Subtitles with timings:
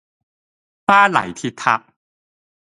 [0.85, 1.93] 巴黎鐵塔